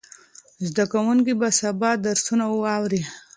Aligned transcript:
زده 0.69 0.85
کوونکي 0.93 1.33
به 1.39 1.49
سبا 1.59 1.89
درسونه 2.05 2.45
واوري. 2.49 3.01